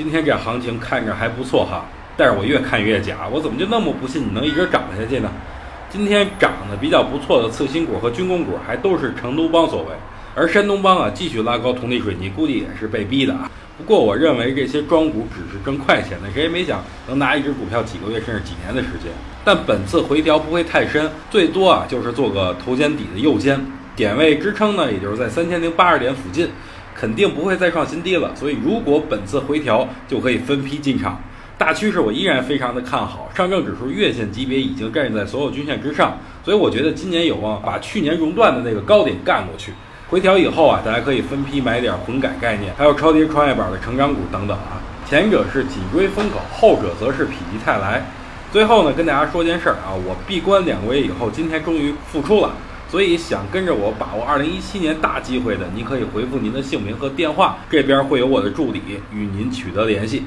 [0.00, 1.84] 今天这行情看着还不错哈，
[2.16, 5.30] 但是我越看越假，我怎么就那么不信你能一直涨下去呢？
[5.90, 9.88] 今天涨得比较不错的次新股和军工股还都是成都帮所为，
[10.34, 13.50] 而山东帮啊继续拉高同力水泥，估计也是被逼的啊。
[13.76, 19.12] 不过我认为这些庄股只是挣快钱的，谁也没想能拿一只股票几个月甚至几年的时间。
[19.44, 23.62] 但本次回调不会太深，最多啊就是做个头肩底的右肩，
[23.94, 26.48] 点位支撑呢也就是在三千零八十点附近，
[26.94, 28.34] 肯定不会再创新低了。
[28.34, 31.20] 所以如果本次回调就可以分批进场。
[31.58, 39.70] 大趋势我依然非常的看好，上证指数月线级别已经站在所有均线之上，所以我觉得今年有望把去年熔断的那个高点干过去。
[40.08, 44.80] 回调以后啊，大家可以分批买点混改概念，还有超跌创业板的成长股等等啊。
[45.04, 48.10] 前者是紧追风口，后者则是否极泰来。
[48.50, 52.54] 最后呢，跟大家说件事儿啊，我闭关两个月以后，今天终于复出了。
[52.90, 58.80] 所以想跟着我把握二零一七年大机会的，您可以回复您的姓名和电话，这边会有我的助理
[59.12, 60.24] 与您取得联系。